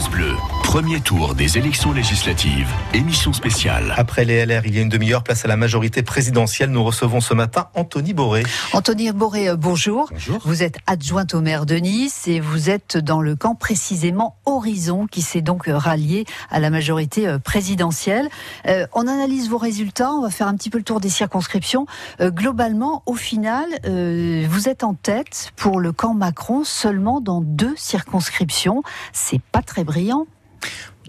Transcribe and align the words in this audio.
France 0.00 0.10
Bleu, 0.12 0.36
premier 0.70 1.00
tour 1.00 1.34
des 1.34 1.58
élections 1.58 1.92
législatives, 1.92 2.72
émission 2.94 3.32
spéciale. 3.32 3.92
Après 3.96 4.24
les 4.24 4.46
LR, 4.46 4.64
il 4.64 4.76
y 4.76 4.78
a 4.78 4.82
une 4.82 4.88
demi-heure, 4.88 5.24
place 5.24 5.44
à 5.44 5.48
la 5.48 5.56
majorité 5.56 6.04
présidentielle. 6.04 6.70
Nous 6.70 6.84
recevons 6.84 7.20
ce 7.20 7.34
matin 7.34 7.66
Anthony 7.74 8.12
Boré. 8.12 8.44
Anthony 8.72 9.10
Boré, 9.10 9.48
euh, 9.48 9.56
bonjour. 9.56 10.06
Bonjour. 10.12 10.38
Vous 10.44 10.62
êtes 10.62 10.78
adjointe 10.86 11.34
au 11.34 11.40
maire 11.40 11.66
de 11.66 11.74
Nice 11.74 12.28
et 12.28 12.38
vous 12.38 12.70
êtes 12.70 12.96
dans 12.96 13.20
le 13.20 13.34
camp 13.34 13.56
précisément 13.56 14.36
Horizon 14.46 15.08
qui 15.08 15.22
s'est 15.22 15.40
donc 15.40 15.68
euh, 15.68 15.76
rallié 15.76 16.24
à 16.50 16.60
la 16.60 16.70
majorité 16.70 17.26
euh, 17.26 17.40
présidentielle. 17.40 18.28
Euh, 18.68 18.86
on 18.92 19.08
analyse 19.08 19.50
vos 19.50 19.58
résultats, 19.58 20.12
on 20.12 20.22
va 20.22 20.30
faire 20.30 20.46
un 20.46 20.54
petit 20.54 20.70
peu 20.70 20.78
le 20.78 20.84
tour 20.84 21.00
des 21.00 21.08
circonscriptions. 21.08 21.86
Euh, 22.20 22.30
globalement, 22.30 23.02
au 23.06 23.16
final, 23.16 23.66
euh, 23.86 24.46
vous 24.48 24.68
êtes 24.68 24.84
en 24.84 24.94
tête 24.94 25.50
pour 25.56 25.80
le 25.80 25.90
camp 25.90 26.14
Macron 26.14 26.62
seulement 26.62 27.20
dans 27.20 27.40
deux 27.40 27.74
circonscriptions. 27.74 28.84
C'est 29.12 29.42
pas 29.42 29.62
très 29.62 29.82
brillant. 29.82 30.28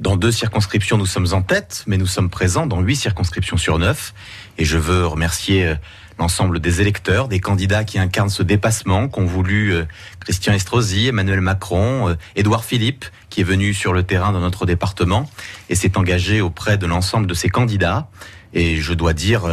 Dans 0.01 0.15
deux 0.15 0.31
circonscriptions, 0.31 0.97
nous 0.97 1.05
sommes 1.05 1.27
en 1.33 1.43
tête, 1.43 1.83
mais 1.85 1.95
nous 1.95 2.07
sommes 2.07 2.31
présents 2.31 2.65
dans 2.65 2.81
huit 2.81 2.95
circonscriptions 2.95 3.57
sur 3.57 3.77
neuf. 3.77 4.15
Et 4.57 4.65
je 4.65 4.79
veux 4.79 5.05
remercier 5.05 5.67
euh, 5.67 5.75
l'ensemble 6.17 6.59
des 6.59 6.81
électeurs, 6.81 7.27
des 7.27 7.39
candidats 7.39 7.83
qui 7.83 7.99
incarnent 7.99 8.31
ce 8.31 8.41
dépassement 8.41 9.09
qu'ont 9.09 9.25
voulu 9.25 9.75
euh, 9.75 9.85
Christian 10.19 10.53
Estrosi, 10.53 11.09
Emmanuel 11.09 11.41
Macron, 11.41 12.09
euh, 12.09 12.15
Édouard 12.35 12.63
Philippe, 12.63 13.05
qui 13.29 13.41
est 13.41 13.43
venu 13.43 13.75
sur 13.75 13.93
le 13.93 14.01
terrain 14.01 14.31
dans 14.31 14.39
notre 14.39 14.65
département 14.65 15.29
et 15.69 15.75
s'est 15.75 15.95
engagé 15.99 16.41
auprès 16.41 16.79
de 16.79 16.87
l'ensemble 16.87 17.27
de 17.27 17.35
ces 17.35 17.49
candidats. 17.49 18.09
Et 18.53 18.77
je 18.77 18.93
dois 18.93 19.13
dire, 19.13 19.43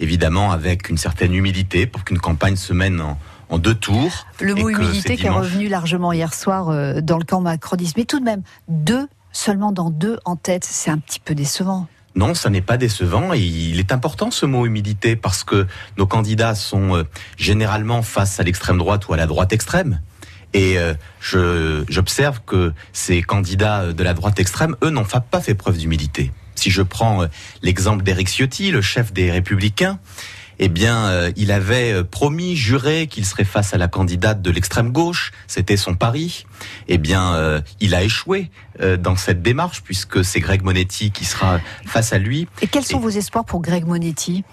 évidemment, 0.00 0.50
avec 0.50 0.88
une 0.88 0.96
certaine 0.96 1.34
humilité, 1.34 1.84
pour 1.84 2.04
qu'une 2.04 2.18
campagne 2.18 2.56
se 2.56 2.72
mène 2.72 3.02
en, 3.02 3.18
en 3.50 3.58
deux 3.58 3.74
tours. 3.74 4.26
Le 4.40 4.54
mot 4.54 4.70
humilité 4.70 5.18
qui 5.18 5.26
est 5.26 5.30
revenu 5.30 5.68
largement 5.68 6.10
hier 6.10 6.32
soir 6.32 7.02
dans 7.02 7.18
le 7.18 7.24
camp 7.24 7.42
macroniste. 7.42 7.98
Mais 7.98 8.06
tout 8.06 8.18
de 8.18 8.24
même, 8.24 8.42
deux, 8.68 9.08
seulement 9.36 9.72
dans 9.72 9.90
deux 9.90 10.18
en 10.24 10.36
tête, 10.36 10.64
c'est 10.64 10.90
un 10.90 10.98
petit 10.98 11.20
peu 11.20 11.34
décevant. 11.34 11.86
Non, 12.14 12.34
ça 12.34 12.48
n'est 12.48 12.62
pas 12.62 12.78
décevant 12.78 13.34
et 13.34 13.40
il 13.40 13.78
est 13.78 13.92
important 13.92 14.30
ce 14.30 14.46
mot 14.46 14.64
humilité 14.64 15.16
parce 15.16 15.44
que 15.44 15.66
nos 15.98 16.06
candidats 16.06 16.54
sont 16.54 16.96
euh, 16.96 17.02
généralement 17.36 18.00
face 18.00 18.40
à 18.40 18.42
l'extrême 18.42 18.78
droite 18.78 19.06
ou 19.08 19.12
à 19.12 19.18
la 19.18 19.26
droite 19.26 19.52
extrême. 19.52 20.00
Et 20.54 20.78
euh, 20.78 20.94
j'observe 21.88 22.40
que 22.46 22.72
ces 22.94 23.20
candidats 23.20 23.92
de 23.92 24.02
la 24.02 24.14
droite 24.14 24.40
extrême, 24.40 24.74
eux, 24.82 24.88
n'ont 24.88 25.04
pas 25.04 25.40
fait 25.42 25.54
preuve 25.54 25.76
d'humilité. 25.76 26.32
Si 26.54 26.70
je 26.70 26.80
prends 26.80 27.24
euh, 27.24 27.26
l'exemple 27.60 28.02
d'Éric 28.02 28.28
Ciotti, 28.28 28.70
le 28.70 28.80
chef 28.80 29.12
des 29.12 29.30
Républicains, 29.30 29.98
eh 30.58 30.68
bien, 30.68 31.06
euh, 31.06 31.30
il 31.36 31.52
avait 31.52 31.92
euh, 31.92 32.04
promis, 32.04 32.56
juré 32.56 33.06
qu'il 33.06 33.24
serait 33.26 33.44
face 33.44 33.74
à 33.74 33.78
la 33.78 33.88
candidate 33.88 34.40
de 34.42 34.50
l'extrême 34.50 34.90
gauche. 34.92 35.32
C'était 35.46 35.76
son 35.76 35.94
pari. 35.94 36.46
Eh 36.88 36.98
bien, 36.98 37.34
euh, 37.34 37.60
il 37.80 37.94
a 37.94 38.02
échoué 38.02 38.50
euh, 38.80 38.96
dans 38.96 39.16
cette 39.16 39.42
démarche 39.42 39.82
puisque 39.82 40.24
c'est 40.24 40.40
Greg 40.40 40.62
Monetti 40.62 41.10
qui 41.10 41.24
sera 41.24 41.60
face 41.84 42.12
à 42.12 42.18
lui. 42.18 42.48
Et 42.62 42.66
quels 42.66 42.84
sont 42.84 42.98
Et- 42.98 43.02
vos 43.02 43.10
espoirs 43.10 43.44
pour 43.44 43.60
Greg 43.60 43.84
Monetti? 43.86 44.44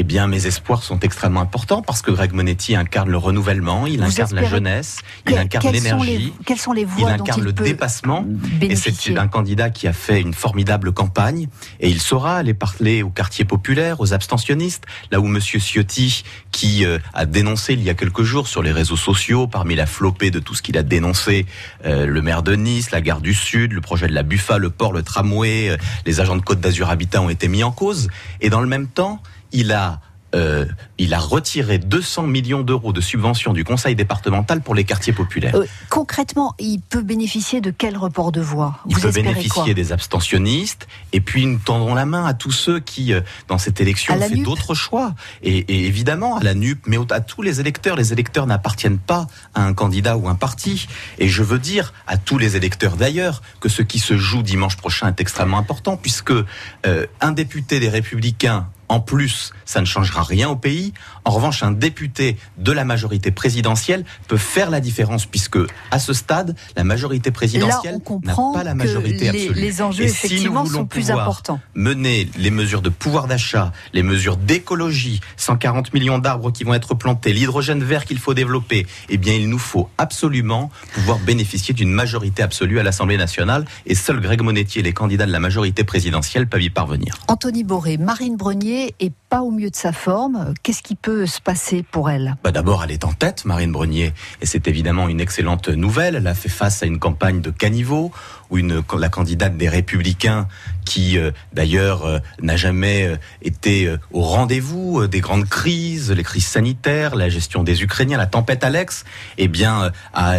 Eh 0.00 0.04
bien, 0.04 0.28
mes 0.28 0.46
espoirs 0.46 0.84
sont 0.84 1.00
extrêmement 1.00 1.40
importants 1.40 1.82
parce 1.82 2.02
que 2.02 2.12
Greg 2.12 2.32
Monetti 2.32 2.76
incarne 2.76 3.10
le 3.10 3.16
renouvellement, 3.16 3.84
il 3.84 3.98
Vous 3.98 4.04
incarne 4.04 4.32
la 4.36 4.44
jeunesse, 4.44 4.98
il 5.28 5.36
incarne 5.36 5.72
l'énergie, 5.72 6.32
Quelles 6.46 6.60
sont 6.60 6.72
les 6.72 6.82
il 6.82 6.86
voies 6.86 7.14
dont 7.14 7.24
incarne 7.24 7.40
il 7.40 7.44
le 7.46 7.52
peut 7.52 7.64
dépassement. 7.64 8.24
Et 8.62 8.76
c'est 8.76 9.18
un 9.18 9.26
candidat 9.26 9.70
qui 9.70 9.88
a 9.88 9.92
fait 9.92 10.20
une 10.20 10.34
formidable 10.34 10.92
campagne 10.92 11.48
et 11.80 11.88
il 11.88 12.00
saura 12.00 12.36
aller 12.36 12.54
parler 12.54 13.02
aux 13.02 13.10
quartiers 13.10 13.44
populaires, 13.44 14.00
aux 14.00 14.14
abstentionnistes, 14.14 14.84
là 15.10 15.18
où 15.18 15.26
Monsieur 15.26 15.58
Ciotti, 15.58 16.22
qui 16.52 16.84
euh, 16.84 17.00
a 17.12 17.26
dénoncé 17.26 17.72
il 17.72 17.82
y 17.82 17.90
a 17.90 17.94
quelques 17.94 18.22
jours 18.22 18.46
sur 18.46 18.62
les 18.62 18.70
réseaux 18.70 18.96
sociaux, 18.96 19.48
parmi 19.48 19.74
la 19.74 19.86
flopée 19.86 20.30
de 20.30 20.38
tout 20.38 20.54
ce 20.54 20.62
qu'il 20.62 20.78
a 20.78 20.84
dénoncé, 20.84 21.44
euh, 21.86 22.06
le 22.06 22.22
maire 22.22 22.44
de 22.44 22.54
Nice, 22.54 22.92
la 22.92 23.00
gare 23.00 23.20
du 23.20 23.34
Sud, 23.34 23.72
le 23.72 23.80
projet 23.80 24.06
de 24.06 24.14
la 24.14 24.22
Buffa, 24.22 24.58
le 24.58 24.70
port, 24.70 24.92
le 24.92 25.02
tramway, 25.02 25.70
euh, 25.70 25.76
les 26.06 26.20
agents 26.20 26.36
de 26.36 26.42
Côte 26.42 26.60
d'Azur 26.60 26.88
Habitat 26.88 27.20
ont 27.20 27.30
été 27.30 27.48
mis 27.48 27.64
en 27.64 27.72
cause. 27.72 28.08
Et 28.40 28.48
dans 28.48 28.60
le 28.60 28.68
même 28.68 28.86
temps, 28.86 29.20
il 29.52 29.72
a 29.72 30.00
euh, 30.34 30.66
il 30.98 31.14
a 31.14 31.18
retiré 31.18 31.78
200 31.78 32.24
millions 32.24 32.60
d'euros 32.60 32.92
de 32.92 33.00
subventions 33.00 33.54
du 33.54 33.64
conseil 33.64 33.94
départemental 33.94 34.60
pour 34.60 34.74
les 34.74 34.84
quartiers 34.84 35.14
populaires. 35.14 35.54
Euh, 35.54 35.64
concrètement, 35.88 36.54
il 36.58 36.80
peut 36.80 37.00
bénéficier 37.00 37.62
de 37.62 37.70
quel 37.70 37.96
report 37.96 38.30
de 38.30 38.42
voix? 38.42 38.78
Il 38.88 38.96
peut 38.98 39.10
bénéficier 39.10 39.72
des 39.72 39.90
abstentionnistes 39.92 40.86
et 41.14 41.22
puis 41.22 41.46
nous 41.46 41.58
tendrons 41.58 41.94
la 41.94 42.04
main 42.04 42.26
à 42.26 42.34
tous 42.34 42.50
ceux 42.50 42.78
qui, 42.78 43.14
euh, 43.14 43.22
dans 43.48 43.56
cette 43.56 43.80
élection, 43.80 44.14
ont 44.14 44.20
fait 44.20 44.36
d'autres 44.36 44.74
choix. 44.74 45.14
Et, 45.42 45.58
et 45.58 45.86
évidemment, 45.86 46.36
à 46.36 46.42
la 46.42 46.54
NUP, 46.54 46.86
mais 46.86 46.98
à 47.10 47.20
tous 47.20 47.40
les 47.40 47.60
électeurs. 47.60 47.96
Les 47.96 48.12
électeurs 48.12 48.46
n'appartiennent 48.46 48.98
pas 48.98 49.28
à 49.54 49.62
un 49.62 49.72
candidat 49.72 50.18
ou 50.18 50.28
un 50.28 50.34
parti. 50.34 50.88
Et 51.18 51.28
je 51.28 51.42
veux 51.42 51.58
dire 51.58 51.94
à 52.06 52.18
tous 52.18 52.36
les 52.36 52.54
électeurs 52.54 52.96
d'ailleurs 52.96 53.40
que 53.60 53.70
ce 53.70 53.80
qui 53.80 53.98
se 53.98 54.18
joue 54.18 54.42
dimanche 54.42 54.76
prochain 54.76 55.08
est 55.08 55.20
extrêmement 55.22 55.58
important 55.58 55.96
puisque 55.96 56.32
euh, 56.32 57.06
un 57.22 57.32
député 57.32 57.80
des 57.80 57.88
Républicains 57.88 58.68
en 58.88 59.00
plus, 59.00 59.52
ça 59.64 59.80
ne 59.80 59.86
changera 59.86 60.22
rien 60.22 60.48
au 60.48 60.56
pays. 60.56 60.94
En 61.28 61.30
revanche, 61.30 61.62
un 61.62 61.72
député 61.72 62.38
de 62.56 62.72
la 62.72 62.86
majorité 62.86 63.30
présidentielle 63.30 64.06
peut 64.28 64.38
faire 64.38 64.70
la 64.70 64.80
différence 64.80 65.26
puisque, 65.26 65.58
à 65.90 65.98
ce 65.98 66.14
stade, 66.14 66.56
la 66.74 66.84
majorité 66.84 67.30
présidentielle 67.30 67.98
n'a 68.24 68.34
pas 68.54 68.64
la 68.64 68.74
majorité 68.74 69.28
absolue. 69.28 69.52
les 69.52 69.82
enjeux, 69.82 70.04
Et 70.04 70.08
si 70.08 70.22
nous 70.22 70.28
effectivement, 70.28 70.64
sont 70.64 70.86
plus 70.86 71.10
importants. 71.10 71.60
mener 71.74 72.30
les 72.38 72.50
mesures 72.50 72.80
de 72.80 72.88
pouvoir 72.88 73.26
d'achat, 73.26 73.72
les 73.92 74.02
mesures 74.02 74.38
d'écologie, 74.38 75.20
140 75.36 75.92
millions 75.92 76.18
d'arbres 76.18 76.50
qui 76.50 76.64
vont 76.64 76.72
être 76.72 76.94
plantés, 76.94 77.34
l'hydrogène 77.34 77.84
vert 77.84 78.06
qu'il 78.06 78.18
faut 78.18 78.32
développer, 78.32 78.86
eh 79.10 79.18
bien, 79.18 79.34
il 79.34 79.50
nous 79.50 79.58
faut 79.58 79.90
absolument 79.98 80.70
pouvoir 80.94 81.18
bénéficier 81.18 81.74
d'une 81.74 81.92
majorité 81.92 82.42
absolue 82.42 82.78
à 82.78 82.82
l'Assemblée 82.82 83.18
nationale. 83.18 83.66
Et 83.84 83.94
seul 83.94 84.18
Greg 84.20 84.40
Monetti 84.40 84.78
et 84.78 84.82
les 84.82 84.94
candidats 84.94 85.26
de 85.26 85.32
la 85.32 85.40
majorité 85.40 85.84
présidentielle 85.84 86.46
peuvent 86.46 86.62
y 86.62 86.70
parvenir. 86.70 87.18
Anthony 87.28 87.64
Boré, 87.64 87.98
Marine 87.98 88.38
Brenier 88.38 88.94
est 88.98 89.12
pas 89.28 89.42
au 89.42 89.50
mieux 89.50 89.68
de 89.68 89.76
sa 89.76 89.92
forme. 89.92 90.54
Qu'est-ce 90.62 90.82
qui 90.82 90.94
peut 90.94 91.17
se 91.26 91.40
passer 91.40 91.82
pour 91.82 92.10
elle. 92.10 92.36
Bah 92.42 92.52
D'abord, 92.52 92.84
elle 92.84 92.90
est 92.90 93.04
en 93.04 93.12
tête, 93.12 93.44
Marine 93.44 93.72
Brenier, 93.72 94.12
et 94.40 94.46
c'est 94.46 94.68
évidemment 94.68 95.08
une 95.08 95.20
excellente 95.20 95.68
nouvelle. 95.68 96.14
Elle 96.14 96.26
a 96.26 96.34
fait 96.34 96.48
face 96.48 96.82
à 96.82 96.86
une 96.86 96.98
campagne 96.98 97.40
de 97.40 97.50
caniveau, 97.50 98.12
où 98.50 98.58
une, 98.58 98.82
la 98.98 99.08
candidate 99.08 99.56
des 99.56 99.68
Républicains, 99.68 100.48
qui 100.88 101.18
euh, 101.18 101.30
d'ailleurs 101.52 102.06
euh, 102.06 102.18
n'a 102.40 102.56
jamais 102.56 103.06
euh, 103.06 103.16
été 103.42 103.94
au 104.10 104.22
rendez-vous 104.22 105.06
des 105.06 105.20
grandes 105.20 105.46
crises, 105.48 106.10
les 106.10 106.22
crises 106.22 106.46
sanitaires, 106.46 107.14
la 107.14 107.28
gestion 107.28 107.62
des 107.62 107.82
Ukrainiens, 107.82 108.16
la 108.16 108.26
tempête 108.26 108.64
Alex, 108.64 109.04
eh 109.36 109.48
bien, 109.48 109.92
a 110.14 110.36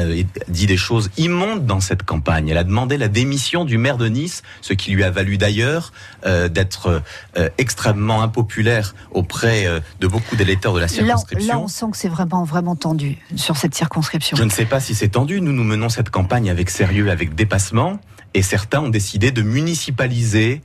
dit 0.47 0.65
des 0.65 0.77
choses 0.77 1.11
immondes 1.17 1.65
dans 1.65 1.79
cette 1.79 2.03
campagne. 2.03 2.49
Elle 2.49 2.57
a 2.57 2.63
demandé 2.63 2.97
la 2.97 3.07
démission 3.07 3.63
du 3.63 3.77
maire 3.77 3.97
de 3.97 4.07
Nice, 4.07 4.41
ce 4.61 4.73
qui 4.73 4.91
lui 4.91 5.03
a 5.03 5.11
valu 5.11 5.37
d'ailleurs 5.37 5.93
d'être 6.25 7.01
extrêmement 7.57 8.21
impopulaire 8.21 8.95
auprès 9.11 9.67
de 9.99 10.07
beaucoup 10.07 10.35
d'électeurs 10.35 10.73
de 10.73 10.79
la 10.79 10.87
là, 10.87 10.91
circonscription. 10.91 11.53
là, 11.53 11.59
on 11.59 11.67
sent 11.67 11.85
que 11.91 11.97
c'est 11.97 12.09
vraiment, 12.09 12.43
vraiment 12.43 12.75
tendu 12.75 13.17
sur 13.35 13.57
cette 13.57 13.75
circonscription. 13.75 14.37
Je 14.37 14.43
ne 14.43 14.49
sais 14.49 14.65
pas 14.65 14.79
si 14.79 14.95
c'est 14.95 15.09
tendu. 15.09 15.41
Nous, 15.41 15.53
nous 15.53 15.63
menons 15.63 15.89
cette 15.89 16.09
campagne 16.09 16.49
avec 16.49 16.69
sérieux, 16.69 17.09
avec 17.11 17.35
dépassement. 17.35 17.98
Et 18.33 18.41
certains 18.41 18.81
ont 18.81 18.89
décidé 18.89 19.31
de 19.31 19.41
municipaliser 19.41 20.61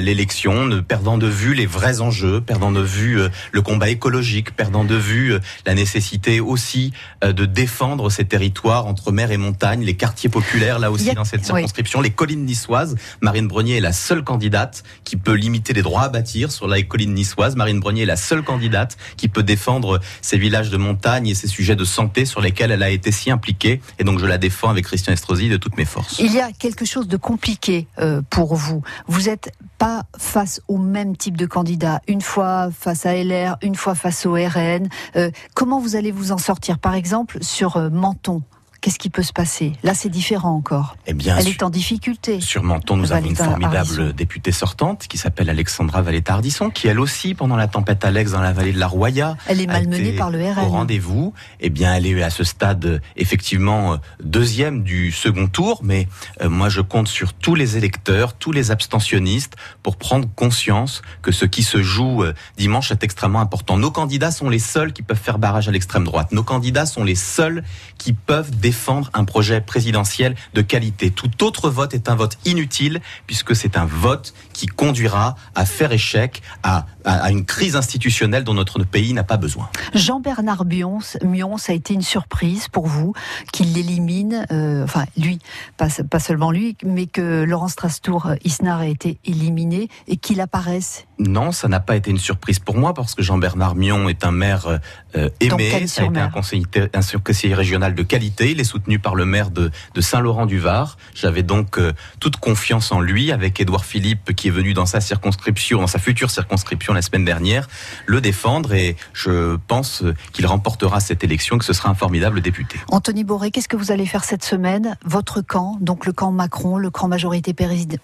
l'élection, 0.00 0.66
ne 0.66 0.80
perdant 0.80 1.18
de 1.18 1.26
vue 1.26 1.54
les 1.54 1.66
vrais 1.66 2.00
enjeux, 2.00 2.40
perdant 2.40 2.72
de 2.72 2.80
vue 2.80 3.20
euh, 3.20 3.28
le 3.52 3.62
combat 3.62 3.88
écologique, 3.88 4.54
perdant 4.54 4.84
de 4.84 4.94
vue 4.96 5.32
euh, 5.34 5.38
la 5.66 5.74
nécessité 5.74 6.40
aussi 6.40 6.92
euh, 7.24 7.32
de 7.32 7.46
défendre 7.46 8.10
ces 8.10 8.24
territoires 8.24 8.86
entre 8.86 9.12
mer 9.12 9.30
et 9.30 9.36
montagne, 9.36 9.84
les 9.84 9.94
quartiers 9.96 10.28
populaires, 10.28 10.78
là 10.78 10.90
aussi 10.90 11.10
a- 11.10 11.14
dans 11.14 11.24
cette 11.24 11.40
oui. 11.40 11.46
circonscription, 11.46 12.00
les 12.00 12.10
collines 12.10 12.44
niçoises. 12.44 12.96
Marine 13.20 13.48
Brenier 13.48 13.76
est 13.76 13.80
la 13.80 13.92
seule 13.92 14.24
candidate 14.24 14.82
qui 15.04 15.16
peut 15.16 15.34
limiter 15.34 15.72
les 15.72 15.82
droits 15.82 16.02
à 16.02 16.08
bâtir 16.08 16.50
sur 16.52 16.68
la 16.68 16.82
colline 16.82 17.14
niçoise. 17.14 17.56
Marine 17.56 17.80
Brenier 17.80 18.02
est 18.02 18.06
la 18.06 18.16
seule 18.16 18.42
candidate 18.42 18.96
qui 19.16 19.28
peut 19.28 19.42
défendre 19.42 20.00
ces 20.22 20.38
villages 20.38 20.70
de 20.70 20.76
montagne 20.76 21.28
et 21.28 21.34
ces 21.34 21.46
sujets 21.48 21.76
de 21.76 21.84
santé 21.84 22.24
sur 22.24 22.40
lesquels 22.40 22.70
elle 22.70 22.82
a 22.82 22.90
été 22.90 23.12
si 23.12 23.30
impliquée. 23.30 23.80
Et 23.98 24.04
donc 24.04 24.18
je 24.18 24.26
la 24.26 24.38
défends 24.38 24.68
avec 24.70 24.84
Christian 24.84 25.12
Estrosi 25.12 25.48
de 25.48 25.56
toutes 25.56 25.76
mes 25.76 25.84
forces. 25.84 26.16
Il 26.18 26.32
y 26.32 26.40
a 26.40 26.50
quelque 26.52 26.84
chose 26.84 27.08
de 27.08 27.16
compliqué 27.16 27.86
euh, 27.98 28.22
pour 28.30 28.54
vous. 28.54 28.82
Vous 29.06 29.22
n'êtes 29.22 29.52
pas 29.78 30.04
face 30.16 30.60
au 30.68 30.78
même 30.78 31.16
type 31.16 31.36
de 31.36 31.46
candidat. 31.46 32.00
Une 32.08 32.20
fois 32.20 32.70
face 32.70 33.06
à 33.06 33.14
LR, 33.14 33.56
une 33.62 33.74
fois 33.74 33.94
face 33.94 34.26
au 34.26 34.32
RN. 34.32 34.88
Euh, 35.16 35.30
comment 35.54 35.80
vous 35.80 35.96
allez 35.96 36.10
vous 36.10 36.32
en 36.32 36.38
sortir 36.38 36.78
Par 36.78 36.94
exemple, 36.94 37.38
sur 37.42 37.76
euh, 37.76 37.90
Menton, 37.90 38.42
qu'est-ce 38.86 39.00
qui 39.00 39.10
peut 39.10 39.24
se 39.24 39.32
passer? 39.32 39.72
Là, 39.82 39.94
c'est 39.94 40.08
différent 40.08 40.54
encore. 40.54 40.96
Eh 41.08 41.12
bien, 41.12 41.36
Elle 41.38 41.48
est 41.48 41.64
en 41.64 41.70
difficulté. 41.70 42.40
Sur 42.40 42.62
Menton, 42.62 42.96
nous 42.96 43.10
avons 43.12 43.26
une 43.28 43.34
formidable 43.34 44.12
députée 44.12 44.52
sortante 44.52 45.08
qui 45.08 45.18
s'appelle 45.18 45.50
Alexandra 45.50 46.02
Valéta-Ardisson, 46.02 46.70
qui 46.70 46.86
elle 46.86 47.00
aussi, 47.00 47.34
pendant 47.34 47.56
la 47.56 47.66
tempête 47.66 48.04
Alex 48.04 48.30
dans 48.30 48.40
la 48.40 48.52
vallée 48.52 48.72
de 48.72 48.78
la 48.78 48.86
Roya, 48.86 49.36
Elle 49.48 49.60
est 49.60 49.68
a 49.68 49.72
malmenée 49.72 50.12
par 50.12 50.30
le 50.30 50.40
au 50.40 50.52
RN. 50.52 50.68
rendez-vous. 50.68 51.34
Eh 51.58 51.68
bien, 51.68 51.94
elle 51.96 52.06
est 52.06 52.22
à 52.22 52.30
ce 52.30 52.44
stade 52.44 52.84
euh, 52.84 52.98
effectivement 53.16 53.94
euh, 53.94 53.96
deuxième 54.22 54.84
du 54.84 55.10
second 55.10 55.48
tour, 55.48 55.80
mais 55.82 56.06
euh, 56.40 56.48
moi 56.48 56.68
je 56.68 56.80
compte 56.80 57.08
sur 57.08 57.32
tous 57.32 57.56
les 57.56 57.76
électeurs, 57.76 58.34
tous 58.34 58.52
les 58.52 58.70
abstentionnistes 58.70 59.56
pour 59.82 59.96
prendre 59.96 60.28
conscience 60.36 61.02
que 61.22 61.32
ce 61.32 61.44
qui 61.44 61.64
se 61.64 61.82
joue 61.82 62.22
euh, 62.22 62.34
dimanche 62.56 62.92
est 62.92 63.02
extrêmement 63.02 63.40
important. 63.40 63.78
Nos 63.78 63.90
candidats 63.90 64.30
sont 64.30 64.48
les 64.48 64.60
seuls 64.60 64.92
qui 64.92 65.02
peuvent 65.02 65.18
faire 65.20 65.40
barrage 65.40 65.66
à 65.66 65.72
l'extrême 65.72 66.04
droite. 66.04 66.30
Nos 66.30 66.44
candidats 66.44 66.86
sont 66.86 67.02
les 67.02 67.16
seuls 67.16 67.64
qui 67.98 68.12
peuvent 68.12 68.52
défendre 68.56 68.75
défendre 68.76 69.10
un 69.14 69.24
projet 69.24 69.62
présidentiel 69.62 70.34
de 70.52 70.60
qualité. 70.60 71.10
Tout 71.10 71.42
autre 71.42 71.70
vote 71.70 71.94
est 71.94 72.10
un 72.10 72.14
vote 72.14 72.36
inutile 72.44 73.00
puisque 73.26 73.56
c'est 73.56 73.78
un 73.78 73.86
vote 73.86 74.34
qui 74.52 74.66
conduira 74.66 75.34
à 75.54 75.64
faire 75.64 75.92
échec 75.92 76.42
à, 76.62 76.84
à, 77.06 77.30
une 77.30 77.46
crise 77.46 77.74
institutionnelle 77.74 78.44
dont 78.44 78.52
notre 78.52 78.84
pays 78.84 79.14
n'a 79.14 79.24
pas 79.24 79.38
besoin. 79.38 79.70
Jean-Bernard 79.94 80.64
Mion, 80.66 81.56
ça 81.56 81.72
a 81.72 81.74
été 81.74 81.94
une 81.94 82.02
surprise 82.02 82.68
pour 82.68 82.86
vous 82.86 83.14
qu'il 83.50 83.72
l'élimine, 83.72 84.46
euh, 84.52 84.84
enfin 84.84 85.06
lui, 85.16 85.38
pas, 85.78 85.88
pas, 86.10 86.18
seulement 86.18 86.50
lui, 86.50 86.76
mais 86.84 87.06
que 87.06 87.44
Laurent 87.44 87.68
Strasbourg 87.68 88.32
Isnar 88.44 88.80
a 88.80 88.86
été 88.86 89.18
éliminé 89.24 89.88
et 90.06 90.18
qu'il 90.18 90.42
apparaisse 90.42 91.06
Non, 91.18 91.50
ça 91.50 91.68
n'a 91.68 91.80
pas 91.80 91.96
été 91.96 92.10
une 92.10 92.18
surprise 92.18 92.58
pour 92.58 92.76
moi 92.76 92.92
parce 92.92 93.14
que 93.14 93.22
Jean-Bernard 93.22 93.74
Mion 93.74 94.10
est 94.10 94.24
un 94.24 94.32
maire 94.32 94.80
euh, 95.16 95.30
aimé, 95.40 95.86
ça 95.86 96.02
a 96.02 96.04
été 96.06 96.20
un 96.20 96.28
conseiller, 96.28 96.66
un 96.74 97.18
conseiller 97.18 97.54
régional 97.54 97.94
de 97.94 98.02
qualité, 98.02 98.50
il 98.50 98.60
est 98.60 98.64
soutenu 98.66 98.98
par 98.98 99.14
le 99.14 99.24
maire 99.24 99.50
de, 99.50 99.70
de 99.94 100.00
Saint-Laurent-du-Var. 100.00 100.98
J'avais 101.14 101.42
donc 101.42 101.78
euh, 101.78 101.92
toute 102.20 102.36
confiance 102.36 102.92
en 102.92 103.00
lui 103.00 103.32
avec 103.32 103.58
Édouard 103.60 103.86
Philippe 103.86 104.34
qui 104.34 104.48
est 104.48 104.50
venu 104.50 104.74
dans 104.74 104.84
sa 104.84 105.00
circonscription, 105.00 105.80
dans 105.80 105.86
sa 105.86 105.98
future 105.98 106.30
circonscription 106.30 106.92
la 106.92 107.02
semaine 107.02 107.24
dernière, 107.24 107.68
le 108.04 108.20
défendre. 108.20 108.74
Et 108.74 108.96
je 109.14 109.56
pense 109.68 110.02
qu'il 110.32 110.46
remportera 110.46 111.00
cette 111.00 111.24
élection, 111.24 111.56
que 111.56 111.64
ce 111.64 111.72
sera 111.72 111.88
un 111.88 111.94
formidable 111.94 112.40
député. 112.42 112.78
Anthony 112.88 113.24
Boré, 113.24 113.50
qu'est-ce 113.50 113.68
que 113.68 113.76
vous 113.76 113.90
allez 113.90 114.06
faire 114.06 114.24
cette 114.24 114.44
semaine? 114.44 114.96
Votre 115.04 115.40
camp, 115.40 115.78
donc 115.80 116.04
le 116.04 116.12
camp 116.12 116.32
Macron, 116.32 116.76
le 116.76 116.90
camp 116.90 117.08
majorité 117.08 117.54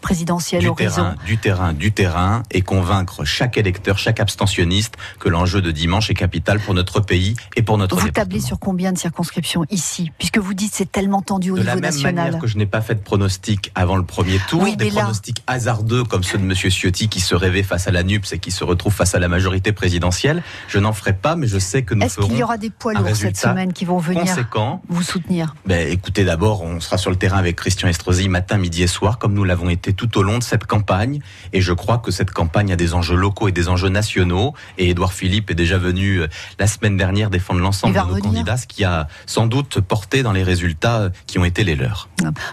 présidentielle 0.00 0.62
du 0.62 0.74
terrain, 0.74 1.16
du 1.26 1.38
terrain, 1.38 1.72
du 1.72 1.92
terrain, 1.92 2.42
et 2.50 2.62
convaincre 2.62 3.24
chaque 3.24 3.56
électeur, 3.58 3.98
chaque 3.98 4.20
abstentionniste 4.20 4.94
que 5.18 5.28
l'enjeu 5.28 5.60
de 5.60 5.70
dimanche 5.70 6.10
est 6.10 6.14
capital 6.14 6.60
pour 6.60 6.74
notre 6.74 7.00
pays 7.00 7.34
et 7.56 7.62
pour 7.62 7.78
notre 7.78 7.96
Vous 7.96 8.10
tablez 8.10 8.40
sur 8.40 8.58
combien 8.58 8.92
de 8.92 8.98
circonscriptions 8.98 9.64
ici? 9.70 10.12
Puisque 10.18 10.38
vous 10.42 10.54
dites 10.54 10.72
c'est 10.74 10.90
tellement 10.90 11.22
tendu 11.22 11.50
au 11.50 11.56
de 11.56 11.60
niveau 11.62 11.80
national. 11.80 11.82
De 11.82 12.02
la 12.02 12.12
même 12.12 12.24
manière 12.24 12.40
que 12.40 12.46
je 12.46 12.58
n'ai 12.58 12.66
pas 12.66 12.80
fait 12.80 12.94
de 12.94 13.00
pronostic 13.00 13.72
avant 13.74 13.96
le 13.96 14.04
premier 14.04 14.38
tour, 14.48 14.62
oui, 14.62 14.76
des 14.76 14.90
là... 14.90 15.02
pronostics 15.02 15.42
hasardeux 15.46 16.04
comme 16.04 16.22
ceux 16.22 16.38
de 16.38 16.44
Monsieur 16.44 16.70
Ciotti 16.70 17.08
qui 17.08 17.20
se 17.20 17.34
rêvait 17.34 17.62
face 17.62 17.88
à 17.88 17.90
la 17.90 18.02
NUPS 18.02 18.32
et 18.32 18.38
qui 18.38 18.50
se 18.50 18.64
retrouve 18.64 18.92
face 18.92 19.14
à 19.14 19.18
la 19.18 19.28
majorité 19.28 19.72
présidentielle, 19.72 20.42
je 20.68 20.78
n'en 20.78 20.92
ferai 20.92 21.12
pas, 21.12 21.36
mais 21.36 21.46
je 21.46 21.58
sais 21.58 21.82
que 21.82 21.94
nous 21.94 22.02
Est-ce 22.02 22.20
qu'il 22.20 22.36
y 22.36 22.42
aura 22.42 22.58
des 22.58 22.70
poids 22.70 22.94
lourds 22.94 23.14
cette 23.14 23.36
semaine 23.36 23.72
qui 23.72 23.84
vont 23.84 23.98
venir 23.98 24.22
conséquent. 24.22 24.82
vous 24.88 25.02
soutenir 25.02 25.54
ben, 25.66 25.88
Écoutez, 25.88 26.24
d'abord, 26.24 26.62
on 26.62 26.80
sera 26.80 26.98
sur 26.98 27.10
le 27.10 27.16
terrain 27.16 27.38
avec 27.38 27.56
Christian 27.56 27.88
Estrosi 27.88 28.28
matin, 28.28 28.58
midi 28.58 28.82
et 28.82 28.86
soir, 28.86 29.18
comme 29.18 29.34
nous 29.34 29.44
l'avons 29.44 29.68
été 29.68 29.92
tout 29.92 30.18
au 30.18 30.22
long 30.22 30.38
de 30.38 30.42
cette 30.42 30.66
campagne. 30.66 31.20
Et 31.52 31.60
je 31.60 31.72
crois 31.72 31.98
que 31.98 32.10
cette 32.10 32.30
campagne 32.30 32.72
a 32.72 32.76
des 32.76 32.94
enjeux 32.94 33.16
locaux 33.16 33.48
et 33.48 33.52
des 33.52 33.68
enjeux 33.68 33.88
nationaux. 33.88 34.54
Et 34.78 34.90
Édouard 34.90 35.12
Philippe 35.12 35.50
est 35.50 35.54
déjà 35.54 35.78
venu 35.78 36.20
euh, 36.20 36.28
la 36.58 36.66
semaine 36.66 36.96
dernière 36.96 37.30
défendre 37.30 37.60
l'ensemble 37.60 37.94
de 37.94 37.98
nos 37.98 38.06
revenir. 38.06 38.24
candidats, 38.24 38.56
ce 38.56 38.66
qui 38.66 38.84
a 38.84 39.08
sans 39.26 39.46
doute 39.46 39.80
porté 39.80 40.22
dans 40.22 40.31
les 40.32 40.42
résultats 40.42 41.10
qui 41.26 41.38
ont 41.38 41.44
été 41.44 41.64
les 41.64 41.76
leurs. 41.76 42.08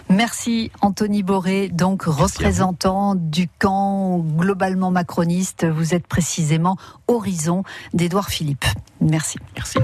Merci 0.08 0.70
Anthony 0.80 1.22
Boré, 1.22 1.68
donc 1.68 2.04
Merci 2.06 2.22
représentant 2.22 3.14
du 3.14 3.48
camp 3.58 4.18
globalement 4.18 4.90
macroniste. 4.90 5.66
Vous 5.66 5.94
êtes 5.94 6.06
précisément 6.06 6.76
Horizon 7.08 7.62
d'Édouard 7.92 8.30
Philippe. 8.30 8.64
Merci. 9.00 9.38
Merci. 9.56 9.78